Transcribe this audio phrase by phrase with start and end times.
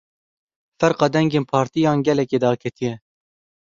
[0.79, 2.93] Ferqa dengên partiyan gelekî daketiye.